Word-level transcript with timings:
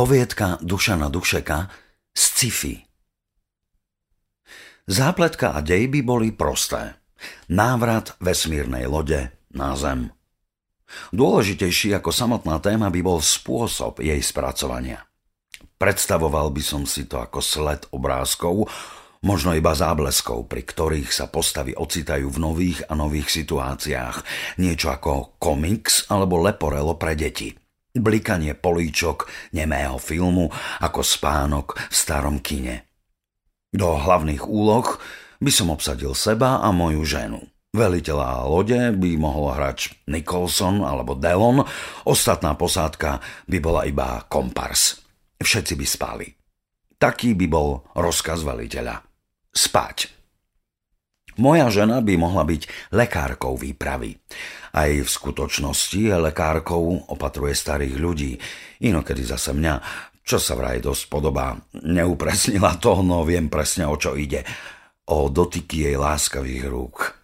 Poviedka 0.00 0.56
Dušana 0.64 1.12
Dušeka 1.12 1.68
z 2.16 2.24
Cifi. 2.32 2.74
Zápletka 4.88 5.52
a 5.52 5.60
dejby 5.60 6.00
boli 6.00 6.32
prosté. 6.32 6.96
Návrat 7.52 8.16
vesmírnej 8.16 8.88
lode 8.88 9.28
na 9.52 9.76
Zem. 9.76 10.08
Dôležitejší 11.12 11.92
ako 12.00 12.16
samotná 12.16 12.64
téma 12.64 12.88
by 12.88 13.00
bol 13.04 13.20
spôsob 13.20 14.00
jej 14.00 14.16
spracovania. 14.24 15.04
Predstavoval 15.76 16.48
by 16.48 16.62
som 16.64 16.88
si 16.88 17.04
to 17.04 17.20
ako 17.20 17.44
sled 17.44 17.84
obrázkov, 17.92 18.72
možno 19.20 19.52
iba 19.52 19.76
zábleskov, 19.76 20.48
pri 20.48 20.64
ktorých 20.64 21.12
sa 21.12 21.28
postavy 21.28 21.76
ocitajú 21.76 22.24
v 22.24 22.38
nových 22.40 22.88
a 22.88 22.96
nových 22.96 23.28
situáciách. 23.28 24.24
Niečo 24.64 24.96
ako 24.96 25.36
komiks 25.36 26.08
alebo 26.08 26.40
leporelo 26.40 26.96
pre 26.96 27.12
deti– 27.12 27.52
blikanie 27.96 28.54
políčok 28.54 29.26
nemého 29.54 29.98
filmu 29.98 30.50
ako 30.82 31.00
spánok 31.02 31.78
v 31.90 31.94
starom 31.94 32.38
kine. 32.38 32.86
Do 33.70 33.94
hlavných 33.94 34.46
úloh 34.46 34.98
by 35.38 35.50
som 35.50 35.70
obsadil 35.70 36.12
seba 36.14 36.60
a 36.60 36.68
moju 36.74 37.02
ženu. 37.06 37.40
Veliteľa 37.70 38.50
lode 38.50 38.80
by 38.98 39.10
mohol 39.14 39.54
hrať 39.54 40.10
Nicholson 40.10 40.82
alebo 40.82 41.14
Delon, 41.14 41.62
ostatná 42.02 42.58
posádka 42.58 43.22
by 43.46 43.58
bola 43.62 43.86
iba 43.86 44.26
kompars. 44.26 44.98
Všetci 45.38 45.78
by 45.78 45.86
spali. 45.86 46.26
Taký 46.98 47.38
by 47.38 47.46
bol 47.46 47.86
rozkaz 47.94 48.42
veliteľa. 48.42 49.00
Spať. 49.54 50.19
Moja 51.38 51.70
žena 51.70 52.02
by 52.02 52.14
mohla 52.18 52.42
byť 52.42 52.90
lekárkou 52.90 53.54
výpravy. 53.54 54.18
Aj 54.74 54.90
v 54.90 55.06
skutočnosti 55.06 55.98
je 55.98 56.14
lekárkou, 56.14 57.06
opatruje 57.10 57.54
starých 57.54 57.96
ľudí. 57.98 58.32
Inokedy 58.82 59.22
zase 59.22 59.54
mňa, 59.54 59.74
čo 60.26 60.38
sa 60.38 60.54
vraj 60.58 60.82
dosť 60.82 61.10
podobá, 61.10 61.58
neupresnila 61.74 62.78
to, 62.82 63.02
no 63.02 63.22
viem 63.22 63.50
presne 63.50 63.86
o 63.86 63.94
čo 63.98 64.14
ide. 64.14 64.42
O 65.10 65.26
dotyky 65.26 65.90
jej 65.90 65.96
láskavých 65.98 66.64
rúk. 66.70 67.18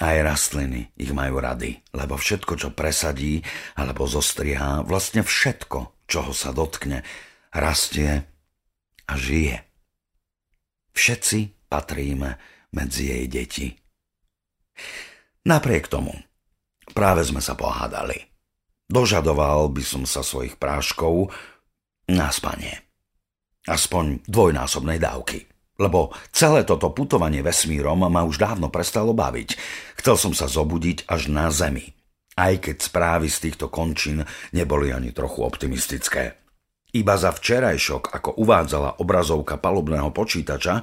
Aj 0.00 0.16
rastliny 0.24 0.96
ich 0.96 1.12
majú 1.12 1.44
rady, 1.44 1.84
lebo 1.92 2.16
všetko, 2.16 2.56
čo 2.56 2.68
presadí 2.72 3.44
alebo 3.76 4.08
zostrihá, 4.08 4.80
vlastne 4.80 5.20
všetko, 5.20 6.08
čoho 6.08 6.32
sa 6.32 6.56
dotkne, 6.56 7.04
rastie 7.52 8.24
a 9.04 9.12
žije. 9.20 9.60
Všetci 10.96 11.68
patríme 11.68 12.40
medzi 12.74 13.10
jej 13.10 13.24
deti. 13.26 13.66
Napriek 15.46 15.88
tomu, 15.88 16.12
práve 16.92 17.24
sme 17.24 17.40
sa 17.42 17.56
pohádali. 17.56 18.30
Dožadoval 18.90 19.70
by 19.70 19.82
som 19.86 20.02
sa 20.02 20.26
svojich 20.26 20.58
práškov 20.58 21.30
na 22.10 22.28
spanie. 22.34 22.74
Aspoň 23.70 24.26
dvojnásobnej 24.26 24.98
dávky. 24.98 25.46
Lebo 25.80 26.12
celé 26.34 26.66
toto 26.68 26.92
putovanie 26.92 27.40
vesmírom 27.40 28.04
ma 28.04 28.20
už 28.26 28.36
dávno 28.36 28.68
prestalo 28.68 29.16
baviť. 29.16 29.56
Chcel 29.96 30.16
som 30.20 30.32
sa 30.36 30.44
zobudiť 30.44 31.08
až 31.08 31.32
na 31.32 31.48
Zemi. 31.48 31.96
Aj 32.36 32.52
keď 32.60 32.76
správy 32.84 33.32
z 33.32 33.48
týchto 33.48 33.72
končín 33.72 34.20
neboli 34.52 34.92
ani 34.92 35.14
trochu 35.16 35.40
optimistické. 35.40 36.36
Iba 36.90 37.14
za 37.16 37.30
včerajšok, 37.32 38.12
ako 38.12 38.30
uvádzala 38.42 39.00
obrazovka 39.00 39.56
palubného 39.56 40.10
počítača, 40.10 40.82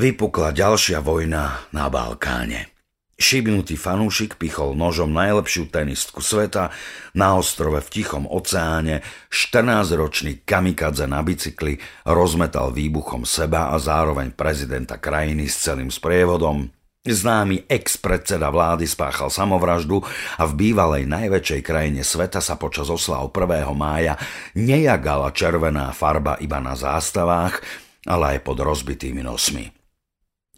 vypukla 0.00 0.56
ďalšia 0.56 1.04
vojna 1.04 1.68
na 1.76 1.92
Balkáne. 1.92 2.72
Šibnutý 3.20 3.76
fanúšik 3.76 4.40
pichol 4.40 4.72
nožom 4.72 5.12
najlepšiu 5.12 5.68
tenistku 5.68 6.24
sveta 6.24 6.72
na 7.12 7.36
ostrove 7.36 7.76
v 7.84 7.88
Tichom 7.92 8.24
oceáne, 8.24 9.04
14-ročný 9.28 10.40
kamikadze 10.48 11.04
na 11.04 11.20
bicykli 11.20 11.76
rozmetal 12.08 12.72
výbuchom 12.72 13.28
seba 13.28 13.68
a 13.68 13.76
zároveň 13.76 14.32
prezidenta 14.32 14.96
krajiny 14.96 15.52
s 15.52 15.68
celým 15.68 15.92
sprievodom. 15.92 16.72
Známy 17.04 17.68
ex-predseda 17.68 18.48
vlády 18.48 18.88
spáchal 18.88 19.28
samovraždu 19.28 20.00
a 20.40 20.48
v 20.48 20.52
bývalej 20.56 21.04
najväčšej 21.04 21.60
krajine 21.60 22.00
sveta 22.00 22.40
sa 22.40 22.56
počas 22.56 22.88
oslav 22.88 23.28
1. 23.28 23.68
mája 23.76 24.16
nejagala 24.56 25.28
červená 25.36 25.92
farba 25.92 26.40
iba 26.40 26.56
na 26.56 26.72
zástavách, 26.72 27.60
ale 28.08 28.36
aj 28.36 28.48
pod 28.48 28.64
rozbitými 28.64 29.20
nosmi. 29.20 29.79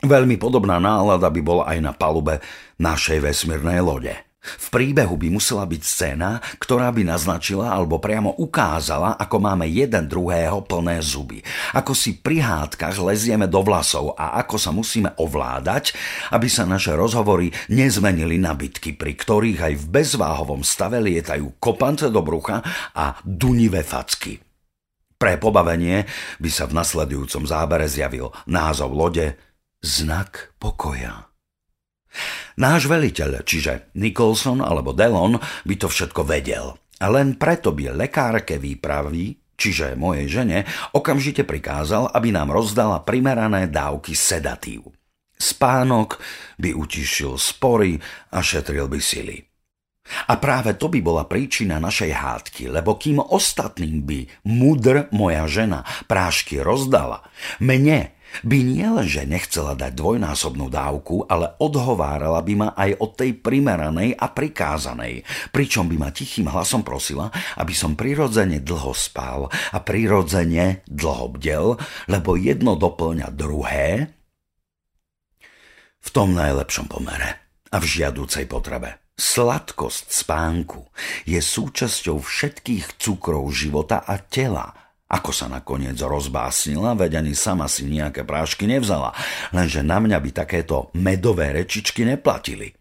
Veľmi 0.02 0.34
podobná 0.34 0.82
nálada 0.82 1.30
by 1.30 1.40
bola 1.46 1.64
aj 1.70 1.78
na 1.78 1.94
palube 1.94 2.42
našej 2.82 3.22
vesmírnej 3.22 3.78
lode. 3.78 4.10
V 4.42 4.74
príbehu 4.74 5.14
by 5.14 5.30
musela 5.30 5.62
byť 5.62 5.82
scéna, 5.86 6.42
ktorá 6.58 6.90
by 6.90 7.06
naznačila 7.06 7.70
alebo 7.70 8.02
priamo 8.02 8.34
ukázala, 8.42 9.14
ako 9.14 9.38
máme 9.38 9.70
jeden 9.70 10.10
druhého 10.10 10.66
plné 10.66 10.98
zuby. 10.98 11.38
Ako 11.70 11.94
si 11.94 12.18
pri 12.18 12.42
hádkach 12.42 12.98
lezieme 12.98 13.46
do 13.46 13.62
vlasov 13.62 14.18
a 14.18 14.42
ako 14.42 14.58
sa 14.58 14.74
musíme 14.74 15.14
ovládať, 15.14 15.94
aby 16.34 16.50
sa 16.50 16.66
naše 16.66 16.90
rozhovory 16.98 17.54
nezmenili 17.70 18.42
na 18.42 18.58
bitky, 18.58 18.98
pri 18.98 19.14
ktorých 19.14 19.60
aj 19.62 19.74
v 19.78 19.84
bezváhovom 20.02 20.66
stave 20.66 20.98
lietajú 20.98 21.62
kopance 21.62 22.10
do 22.10 22.26
brucha 22.26 22.58
a 22.98 23.14
dunivé 23.22 23.86
facky. 23.86 24.42
Pre 25.14 25.38
pobavenie 25.38 26.02
by 26.42 26.50
sa 26.50 26.66
v 26.66 26.74
nasledujúcom 26.82 27.46
zábere 27.46 27.86
zjavil 27.86 28.34
názov 28.50 28.90
lode 28.90 29.51
znak 29.82 30.54
pokoja. 30.62 31.28
Náš 32.56 32.86
veliteľ, 32.86 33.42
čiže 33.42 33.92
Nicholson 33.98 34.62
alebo 34.62 34.94
Delon, 34.94 35.36
by 35.66 35.74
to 35.76 35.88
všetko 35.90 36.22
vedel. 36.24 36.78
A 37.02 37.10
len 37.10 37.34
preto 37.34 37.74
by 37.74 37.90
lekárke 37.90 38.62
výpravy, 38.62 39.34
čiže 39.58 39.98
mojej 39.98 40.30
žene, 40.30 40.58
okamžite 40.94 41.42
prikázal, 41.42 42.14
aby 42.14 42.30
nám 42.30 42.54
rozdala 42.54 43.02
primerané 43.02 43.66
dávky 43.66 44.14
sedatív. 44.14 44.86
Spánok 45.34 46.22
by 46.62 46.70
utišil 46.70 47.34
spory 47.34 47.98
a 48.30 48.38
šetril 48.38 48.86
by 48.86 49.02
sily. 49.02 49.51
A 50.26 50.34
práve 50.38 50.74
to 50.74 50.90
by 50.90 50.98
bola 50.98 51.24
príčina 51.30 51.78
našej 51.78 52.10
hádky, 52.10 52.62
lebo 52.74 52.98
kým 52.98 53.22
ostatným 53.22 54.02
by 54.02 54.20
mudr 54.50 55.06
moja 55.14 55.46
žena 55.46 55.86
prášky 56.10 56.58
rozdala, 56.58 57.22
mne 57.62 58.10
by 58.40 58.58
nielenže 58.64 59.28
nechcela 59.28 59.76
dať 59.76 59.92
dvojnásobnú 59.92 60.72
dávku, 60.72 61.28
ale 61.28 61.52
odhovárala 61.60 62.40
by 62.40 62.54
ma 62.56 62.68
aj 62.72 62.96
od 62.96 63.10
tej 63.12 63.36
primeranej 63.36 64.16
a 64.16 64.32
prikázanej, 64.32 65.20
pričom 65.52 65.84
by 65.92 65.96
ma 66.00 66.08
tichým 66.08 66.48
hlasom 66.48 66.80
prosila, 66.80 67.28
aby 67.60 67.76
som 67.76 67.92
prirodzene 67.92 68.64
dlho 68.64 68.96
spal 68.96 69.52
a 69.52 69.78
prirodzene 69.84 70.80
dlho 70.88 71.36
bdel, 71.36 71.76
lebo 72.08 72.40
jedno 72.40 72.72
doplňa 72.80 73.28
druhé 73.36 74.08
v 76.02 76.08
tom 76.10 76.32
najlepšom 76.32 76.88
pomere 76.88 77.60
a 77.68 77.76
v 77.78 77.84
žiadúcej 77.84 78.48
potrebe. 78.48 79.01
Sladkosť 79.16 80.08
spánku 80.08 80.88
je 81.28 81.38
súčasťou 81.38 82.20
všetkých 82.20 82.96
cukrov 82.96 83.48
života 83.52 84.02
a 84.04 84.16
tela– 84.18 84.72
ako 85.12 85.28
sa 85.28 85.44
nakoniec 85.44 86.00
rozbásnila, 86.00 86.96
veď 86.96 87.20
ani 87.20 87.36
sama 87.36 87.68
si 87.68 87.84
nejaké 87.84 88.24
prášky 88.24 88.64
nevzala, 88.64 89.12
lenže 89.52 89.84
na 89.84 90.00
mňa 90.00 90.16
by 90.16 90.30
takéto 90.32 90.88
medové 90.96 91.52
rečičky 91.52 92.08
neplatili. 92.08 92.72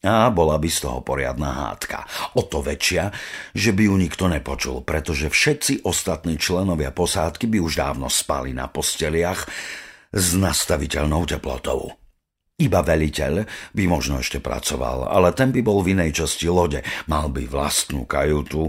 A 0.00 0.32
bola 0.32 0.56
by 0.56 0.68
z 0.68 0.78
toho 0.88 1.00
poriadna 1.04 1.52
hádka. 1.52 2.04
O 2.36 2.44
to 2.44 2.64
väčšia, 2.64 3.12
že 3.52 3.72
by 3.72 3.88
ju 3.88 3.94
nikto 4.00 4.32
nepočul, 4.32 4.80
pretože 4.80 5.28
všetci 5.28 5.84
ostatní 5.84 6.40
členovia 6.40 6.88
posádky 6.88 7.48
by 7.48 7.58
už 7.60 7.80
dávno 7.80 8.08
spali 8.08 8.56
na 8.56 8.68
posteliach 8.68 9.44
s 10.12 10.26
nastaviteľnou 10.36 11.28
teplotou. 11.28 11.99
Iba 12.60 12.84
veliteľ 12.84 13.48
by 13.72 13.84
možno 13.88 14.20
ešte 14.20 14.36
pracoval, 14.36 15.08
ale 15.08 15.32
ten 15.32 15.48
by 15.48 15.64
bol 15.64 15.80
v 15.80 15.96
inej 15.96 16.20
časti 16.20 16.44
lode. 16.52 16.84
Mal 17.08 17.32
by 17.32 17.48
vlastnú 17.48 18.04
kajutu, 18.04 18.68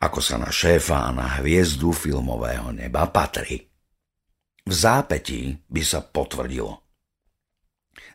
ako 0.00 0.18
sa 0.24 0.40
na 0.40 0.48
šéfa 0.48 1.06
a 1.06 1.10
na 1.12 1.26
hviezdu 1.38 1.92
filmového 1.92 2.72
neba 2.72 3.04
patrí. 3.12 3.68
V 4.64 4.72
zápetí 4.72 5.60
by 5.68 5.82
sa 5.84 6.00
potvrdilo– 6.00 6.80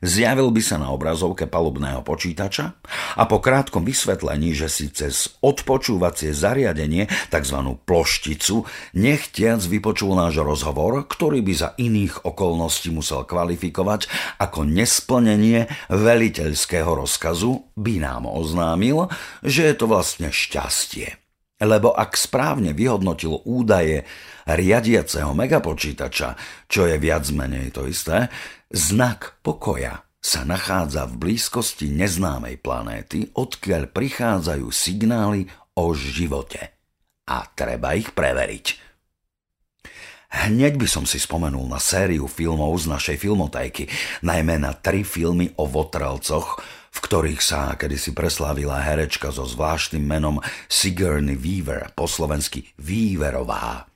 Zjavil 0.04 0.52
by 0.52 0.60
sa 0.60 0.76
na 0.76 0.92
obrazovke 0.92 1.48
palubného 1.48 2.04
počítača 2.04 2.76
a 3.16 3.24
po 3.24 3.40
krátkom 3.40 3.88
vysvetlení, 3.88 4.52
že 4.52 4.68
si 4.68 4.92
cez 4.92 5.40
odpočúvacie 5.40 6.36
zariadenie, 6.36 7.08
tzv. 7.32 7.58
plošticu, 7.88 8.68
nechtiac 9.00 9.64
vypočul 9.64 10.12
náš 10.20 10.44
rozhovor, 10.44 11.08
ktorý 11.08 11.40
by 11.40 11.54
za 11.56 11.70
iných 11.80 12.28
okolností 12.28 12.92
musel 12.92 13.24
kvalifikovať 13.24 14.12
ako 14.44 14.68
nesplnenie 14.68 15.72
veliteľského 15.88 16.92
rozkazu, 16.92 17.64
by 17.80 18.04
nám 18.04 18.28
oznámil, 18.28 19.08
že 19.40 19.72
je 19.72 19.76
to 19.80 19.86
vlastne 19.88 20.28
šťastie. 20.28 21.23
Lebo 21.62 21.94
ak 21.94 22.18
správne 22.18 22.74
vyhodnotil 22.74 23.46
údaje 23.46 24.04
riadiaceho 24.50 25.32
megapočítača, 25.38 26.36
čo 26.66 26.90
je 26.90 26.98
viac 26.98 27.24
menej 27.30 27.72
to 27.72 27.88
isté, 27.88 28.28
Znak 28.74 29.38
pokoja 29.46 30.02
sa 30.18 30.42
nachádza 30.42 31.06
v 31.06 31.22
blízkosti 31.22 31.94
neznámej 31.94 32.58
planéty, 32.58 33.30
odkiaľ 33.38 33.86
prichádzajú 33.94 34.66
signály 34.74 35.46
o 35.78 35.94
živote. 35.94 36.74
A 37.30 37.46
treba 37.54 37.94
ich 37.94 38.18
preveriť. 38.18 38.82
Hneď 40.34 40.82
by 40.82 40.88
som 40.90 41.06
si 41.06 41.22
spomenul 41.22 41.70
na 41.70 41.78
sériu 41.78 42.26
filmov 42.26 42.74
z 42.82 42.90
našej 42.90 43.22
filmotéky, 43.22 43.86
najmä 44.26 44.58
na 44.58 44.74
tri 44.74 45.06
filmy 45.06 45.54
o 45.62 45.70
votrelcoch, 45.70 46.58
v 46.58 46.83
ktorých 47.04 47.44
sa 47.44 47.76
kedysi 47.76 48.16
preslávila 48.16 48.80
herečka 48.80 49.36
so 49.36 49.44
zvláštnym 49.44 50.00
menom 50.00 50.40
Sigourney 50.72 51.36
Weaver, 51.36 51.92
po 51.92 52.08
slovensky 52.08 52.72
Weaverová. 52.80 53.92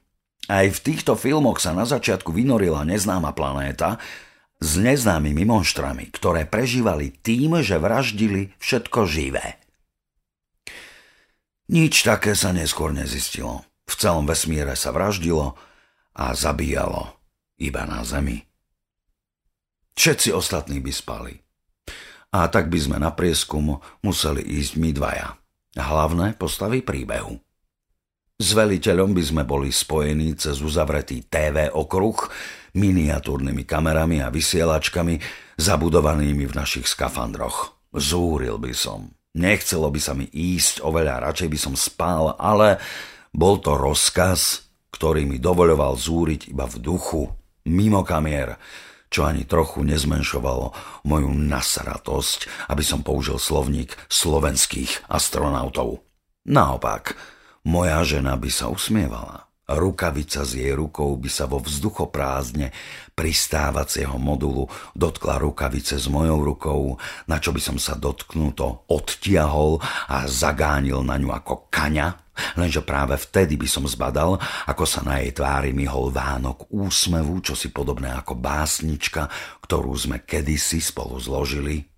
Aj 0.52 0.68
v 0.68 0.80
týchto 0.84 1.16
filmoch 1.16 1.64
sa 1.64 1.72
na 1.72 1.88
začiatku 1.88 2.36
vynorila 2.36 2.84
neznáma 2.84 3.32
planéta 3.32 3.96
s 4.60 4.76
neznámymi 4.76 5.48
monštrami, 5.48 6.12
ktoré 6.12 6.44
prežívali 6.44 7.16
tým, 7.16 7.64
že 7.64 7.80
vraždili 7.80 8.52
všetko 8.60 9.08
živé. 9.08 9.56
Nič 11.72 12.04
také 12.04 12.36
sa 12.36 12.52
neskôr 12.52 12.92
nezistilo. 12.92 13.64
V 13.88 13.94
celom 13.96 14.28
vesmíre 14.28 14.76
sa 14.76 14.92
vraždilo, 14.92 15.56
a 16.18 16.34
zabíjalo 16.34 17.14
iba 17.62 17.86
na 17.86 18.02
zemi. 18.02 18.42
Všetci 19.94 20.34
ostatní 20.34 20.82
by 20.82 20.92
spali. 20.94 21.34
A 22.36 22.52
tak 22.52 22.68
by 22.68 22.80
sme 22.80 22.98
na 23.00 23.16
prieskum 23.16 23.80
museli 24.04 24.44
ísť 24.44 24.74
my 24.80 24.90
dvaja. 24.92 25.40
Hlavné 25.78 26.36
postavy 26.36 26.84
príbehu. 26.84 27.40
S 28.38 28.54
veliteľom 28.54 29.18
by 29.18 29.24
sme 29.26 29.44
boli 29.50 29.74
spojení 29.74 30.38
cez 30.38 30.62
uzavretý 30.62 31.26
TV 31.26 31.74
okruh, 31.74 32.30
miniatúrnymi 32.78 33.66
kamerami 33.66 34.22
a 34.22 34.30
vysielačkami 34.30 35.18
zabudovanými 35.58 36.46
v 36.46 36.54
našich 36.54 36.86
skafandroch. 36.86 37.74
Zúril 37.98 38.62
by 38.62 38.74
som. 38.78 39.10
Nechcelo 39.34 39.90
by 39.90 39.98
sa 40.02 40.14
mi 40.14 40.30
ísť 40.30 40.86
oveľa, 40.86 41.30
radšej 41.30 41.50
by 41.50 41.60
som 41.62 41.74
spal, 41.74 42.38
ale 42.38 42.78
bol 43.34 43.58
to 43.58 43.74
rozkaz, 43.74 44.70
ktorý 44.94 45.26
mi 45.26 45.42
dovoľoval 45.42 45.98
zúriť 45.98 46.54
iba 46.54 46.70
v 46.70 46.78
duchu, 46.78 47.26
mimo 47.66 48.06
kamier, 48.06 48.58
čo 49.08 49.26
ani 49.26 49.48
trochu 49.48 49.84
nezmenšovalo 49.88 50.76
moju 51.08 51.32
nasratosť, 51.32 52.70
aby 52.72 52.84
som 52.84 53.02
použil 53.02 53.40
slovník 53.40 53.96
slovenských 54.12 55.08
astronautov. 55.08 56.04
Naopak, 56.48 57.16
moja 57.68 58.04
žena 58.04 58.40
by 58.40 58.50
sa 58.52 58.72
usmievala. 58.72 59.47
Rukavica 59.68 60.48
s 60.48 60.56
jej 60.56 60.72
rukou 60.72 61.20
by 61.20 61.28
sa 61.28 61.44
vo 61.44 61.60
vzduchoprázdne 61.60 62.72
pristávacieho 63.12 64.16
modulu 64.16 64.72
dotkla 64.96 65.44
rukavice 65.44 66.00
s 66.00 66.08
mojou 66.08 66.40
rukou, 66.40 66.82
na 67.28 67.36
čo 67.36 67.52
by 67.52 67.60
som 67.60 67.76
sa 67.76 68.00
dotknuto 68.00 68.88
odtiahol 68.88 69.84
a 70.08 70.24
zagánil 70.24 71.04
na 71.04 71.20
ňu 71.20 71.36
ako 71.36 71.68
kaňa, 71.68 72.16
lenže 72.56 72.80
práve 72.80 73.20
vtedy 73.20 73.60
by 73.60 73.68
som 73.68 73.84
zbadal, 73.84 74.40
ako 74.72 74.88
sa 74.88 75.04
na 75.04 75.20
jej 75.20 75.36
tvári 75.36 75.76
myhol 75.76 76.16
Vánok 76.16 76.72
úsmevu, 76.72 77.44
čo 77.44 77.52
si 77.52 77.68
podobné 77.68 78.08
ako 78.16 78.40
básnička, 78.40 79.28
ktorú 79.68 79.92
sme 80.00 80.24
kedysi 80.24 80.80
spolu 80.80 81.20
zložili. 81.20 81.92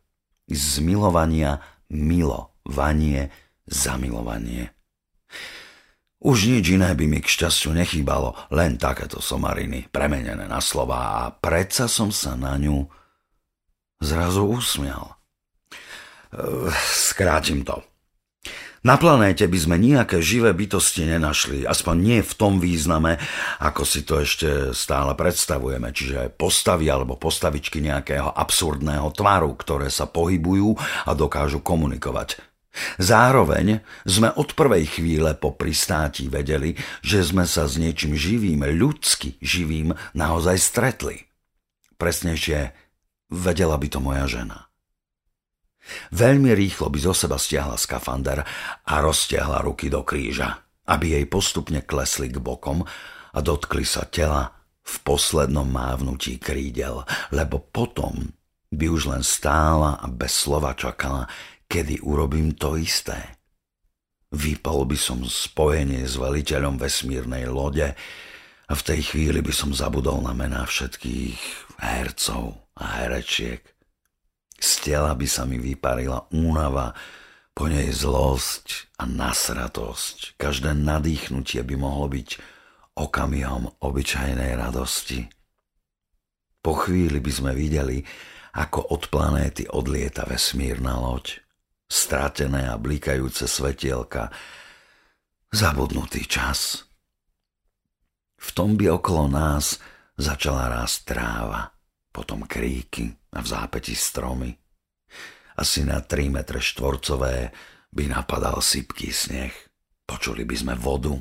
Z 0.50 0.81
milovania 0.81 1.62
milovanie, 1.89 3.30
zamilovanie. 3.66 4.74
Už 6.19 6.51
nič 6.51 6.75
iné 6.75 6.92
by 6.92 7.06
mi 7.07 7.24
k 7.24 7.31
šťastiu 7.31 7.71
nechýbalo, 7.71 8.36
len 8.51 8.75
takéto 8.75 9.24
somariny, 9.24 9.88
premenené 9.88 10.51
na 10.51 10.60
slova 10.60 11.24
a 11.24 11.31
predsa 11.31 11.88
som 11.88 12.12
sa 12.12 12.36
na 12.36 12.60
ňu 12.60 12.92
zrazu 14.04 14.44
usmial. 14.44 15.16
Skrátim 16.92 17.63
to. 17.63 17.80
Na 18.80 18.95
planéte 18.95 19.44
by 19.44 19.60
sme 19.60 19.75
nejaké 19.75 20.24
živé 20.24 20.56
bytosti 20.56 21.04
nenašli, 21.04 21.68
aspoň 21.68 21.95
nie 22.00 22.19
v 22.24 22.33
tom 22.36 22.63
význame, 22.63 23.19
ako 23.60 23.83
si 23.83 24.07
to 24.07 24.24
ešte 24.24 24.71
stále 24.71 25.16
predstavujeme, 25.19 25.92
čiže 25.92 26.31
postavy 26.36 26.88
alebo 26.88 27.19
postavičky 27.19 27.83
nejakého 27.83 28.31
absurdného 28.31 29.12
tvaru, 29.12 29.51
ktoré 29.60 29.92
sa 29.92 30.07
pohybujú 30.07 30.80
a 30.80 31.12
dokážu 31.12 31.60
komunikovať. 31.60 32.49
Zároveň 32.98 33.84
sme 34.08 34.31
od 34.36 34.54
prvej 34.54 35.00
chvíle 35.00 35.36
po 35.36 35.56
pristátí 35.56 36.28
vedeli, 36.31 36.76
že 37.06 37.24
sme 37.24 37.44
sa 37.44 37.66
s 37.66 37.80
niečím 37.80 38.16
živým, 38.16 38.64
ľudsky 38.66 39.40
živým, 39.40 39.96
naozaj 40.16 40.58
stretli. 40.60 41.30
Presnejšie, 42.00 42.72
vedela 43.34 43.76
by 43.76 43.88
to 43.92 44.00
moja 44.00 44.26
žena. 44.26 44.70
Veľmi 46.14 46.54
rýchlo 46.54 46.94
by 46.94 47.00
zo 47.02 47.14
seba 47.18 47.42
stiahla 47.42 47.76
skafander 47.80 48.46
a 48.86 48.94
roztiahla 49.02 49.66
ruky 49.66 49.90
do 49.90 50.06
kríža, 50.06 50.62
aby 50.86 51.18
jej 51.18 51.26
postupne 51.26 51.81
klesli 51.81 52.30
k 52.30 52.38
bokom 52.38 52.86
a 53.34 53.40
dotkli 53.42 53.86
sa 53.86 54.06
tela 54.06 54.54
v 54.86 54.96
poslednom 55.06 55.70
mávnutí 55.70 56.42
krídel, 56.42 57.06
lebo 57.34 57.62
potom 57.62 58.34
by 58.70 58.86
už 58.90 59.10
len 59.10 59.24
stála 59.26 59.98
a 59.98 60.06
bez 60.10 60.34
slova 60.46 60.78
čakala, 60.78 61.26
kedy 61.69 62.01
urobím 62.01 62.57
to 62.57 62.74
isté. 62.75 63.38
Vypol 64.33 64.89
by 64.89 64.98
som 64.98 65.21
spojenie 65.21 66.01
s 66.01 66.18
veliteľom 66.18 66.81
vesmírnej 66.81 67.45
lode 67.45 67.94
a 68.69 68.74
v 68.74 68.86
tej 68.86 69.13
chvíli 69.13 69.42
by 69.45 69.54
som 69.54 69.69
zabudol 69.74 70.21
na 70.25 70.33
mená 70.33 70.66
všetkých 70.66 71.38
hercov 71.77 72.57
a 72.74 73.06
herečiek. 73.06 73.62
Z 74.60 74.92
tela 74.92 75.13
by 75.13 75.27
sa 75.30 75.45
mi 75.45 75.62
vyparila 75.62 76.30
únava, 76.33 76.94
po 77.60 77.68
nej 77.68 77.92
zlosť 77.92 78.95
a 78.95 79.04
nasratosť. 79.04 80.39
Každé 80.39 80.80
nadýchnutie 80.80 81.60
by 81.60 81.75
mohlo 81.75 82.07
byť 82.07 82.39
okamihom 82.95 83.83
obyčajnej 83.83 84.56
radosti. 84.56 85.27
Po 86.63 86.80
chvíli 86.80 87.19
by 87.19 87.31
sme 87.36 87.51
videli, 87.51 88.00
ako 88.56 88.95
od 88.95 89.12
planéty 89.12 89.68
odlieta 89.68 90.24
vesmírna 90.24 91.04
loď 91.04 91.44
stratené 91.89 92.69
a 92.69 92.77
blikajúce 92.77 93.50
svetielka, 93.50 94.30
zabudnutý 95.50 96.30
čas. 96.30 96.86
V 98.39 98.50
tom 98.53 98.77
by 98.77 99.01
okolo 99.01 99.25
nás 99.25 99.81
začala 100.13 100.69
rásť 100.69 100.97
tráva, 101.12 101.74
potom 102.13 102.45
kríky 102.45 103.09
a 103.33 103.41
v 103.41 103.47
zápäti 103.50 103.97
stromy. 103.97 104.53
Asi 105.57 105.83
na 105.83 106.00
3 106.00 106.30
metre 106.30 106.62
štvorcové 106.62 107.51
by 107.89 108.03
napadal 108.07 108.62
sypký 108.62 109.09
sneh. 109.09 109.51
Počuli 110.06 110.45
by 110.45 110.56
sme 110.56 110.74
vodu 110.77 111.12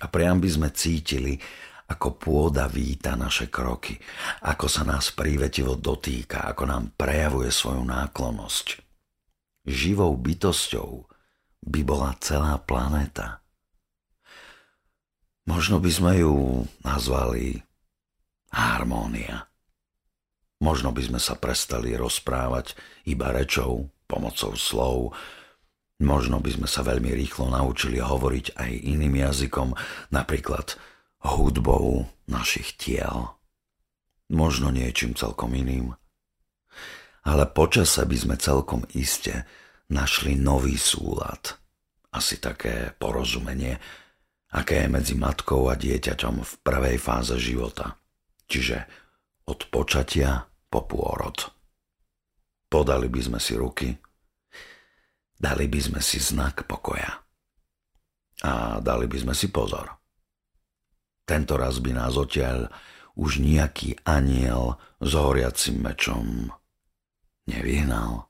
a 0.00 0.06
priam 0.08 0.38
by 0.38 0.48
sme 0.48 0.68
cítili, 0.72 1.36
ako 1.84 2.16
pôda 2.16 2.64
víta 2.64 3.12
naše 3.12 3.52
kroky, 3.52 4.00
ako 4.48 4.66
sa 4.70 4.88
nás 4.88 5.12
prívetivo 5.12 5.76
dotýka, 5.76 6.48
ako 6.48 6.64
nám 6.64 6.96
prejavuje 6.96 7.52
svoju 7.52 7.84
náklonnosť 7.84 8.83
živou 9.64 10.14
bytosťou 10.16 11.08
by 11.64 11.80
bola 11.84 12.12
celá 12.20 12.60
planéta. 12.60 13.40
Možno 15.44 15.80
by 15.80 15.90
sme 15.92 16.12
ju 16.24 16.64
nazvali 16.80 17.60
harmónia. 18.52 19.48
Možno 20.60 20.92
by 20.96 21.02
sme 21.04 21.20
sa 21.20 21.36
prestali 21.36 21.92
rozprávať 21.92 22.72
iba 23.04 23.28
rečou, 23.28 23.92
pomocou 24.08 24.56
slov. 24.56 24.96
Možno 26.00 26.40
by 26.40 26.50
sme 26.56 26.68
sa 26.68 26.80
veľmi 26.80 27.12
rýchlo 27.12 27.52
naučili 27.52 28.00
hovoriť 28.00 28.56
aj 28.56 28.70
iným 28.72 29.20
jazykom, 29.20 29.76
napríklad 30.08 30.80
hudbou 31.20 32.08
našich 32.24 32.76
tiel. 32.80 33.36
Možno 34.32 34.72
niečím 34.72 35.12
celkom 35.12 35.52
iným 35.52 35.92
ale 37.24 37.48
počase 37.48 38.04
by 38.04 38.16
sme 38.16 38.36
celkom 38.36 38.84
iste 38.92 39.48
našli 39.88 40.36
nový 40.36 40.76
súlad. 40.76 41.56
Asi 42.14 42.38
také 42.38 42.94
porozumenie, 42.94 43.80
aké 44.54 44.86
je 44.86 44.88
medzi 44.92 45.14
matkou 45.18 45.66
a 45.66 45.74
dieťaťom 45.74 46.44
v 46.44 46.52
prvej 46.62 46.96
fáze 47.00 47.34
života. 47.40 47.98
Čiže 48.46 48.86
od 49.50 49.66
počatia 49.72 50.46
po 50.70 50.84
pôrod. 50.84 51.50
Podali 52.68 53.08
by 53.08 53.20
sme 53.20 53.40
si 53.40 53.54
ruky, 53.56 53.88
dali 55.34 55.66
by 55.66 55.80
sme 55.80 56.00
si 56.04 56.20
znak 56.20 56.68
pokoja. 56.68 57.24
A 58.44 58.78
dali 58.84 59.08
by 59.08 59.18
sme 59.24 59.34
si 59.34 59.48
pozor. 59.48 59.88
Tento 61.24 61.56
raz 61.56 61.80
by 61.80 61.96
nás 61.96 62.14
odtiaľ 62.20 62.68
už 63.16 63.40
nejaký 63.40 63.96
aniel 64.04 64.76
s 65.00 65.16
horiacim 65.16 65.80
mečom 65.80 66.52
nevyhnal. 67.48 68.28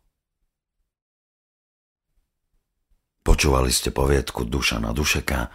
Počúvali 3.24 3.72
ste 3.72 3.88
poviedku 3.88 4.44
Dušana 4.44 4.92
Dušeka 4.92 5.48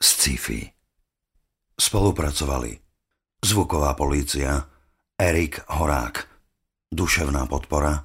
z 0.00 0.08
Cifi. 0.16 0.62
Spolupracovali 1.78 2.72
Zvuková 3.38 3.94
polícia, 3.94 4.66
Erik 5.14 5.62
Horák, 5.70 6.26
Duševná 6.90 7.46
podpora, 7.46 8.02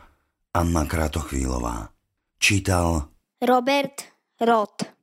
Anna 0.53 0.85
Kratochvílová. 0.85 1.89
Čítal 2.37 3.09
Robert 3.41 4.05
Roth. 4.37 5.02